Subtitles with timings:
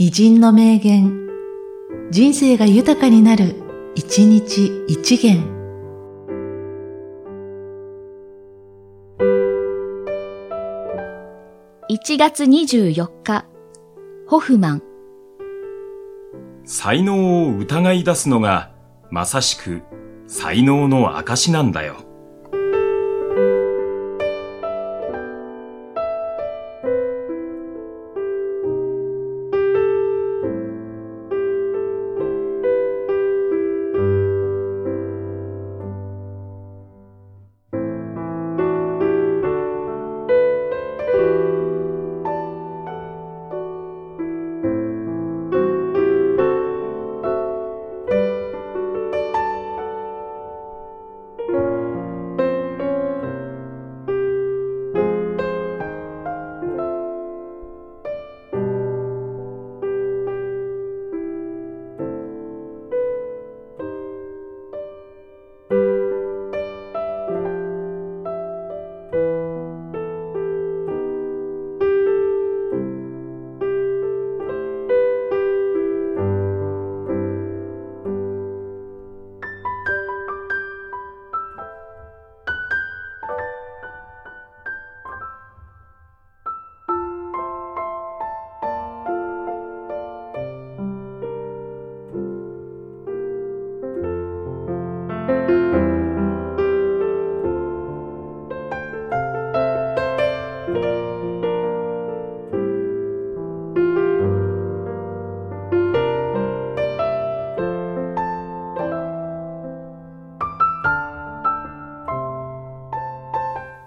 [0.00, 1.26] 偉人の名言、
[2.12, 3.56] 人生が豊かになる、
[3.96, 5.42] 一日一元。
[11.90, 13.46] 1月24日、
[14.28, 14.82] ホフマン。
[16.64, 18.70] 才能を疑い出すのが、
[19.10, 19.82] まさしく
[20.28, 22.07] 才能の証なんだよ。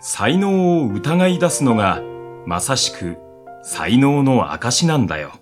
[0.00, 2.00] 才能を疑い出すのが、
[2.46, 3.16] まさしく
[3.62, 5.32] 才能の証なんだよ。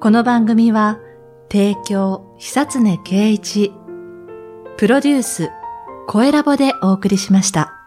[0.00, 0.98] この番組は、
[1.52, 3.72] 提供、久常圭一、
[4.78, 5.50] プロデュース、
[6.10, 7.77] 声ラボでお送りしました。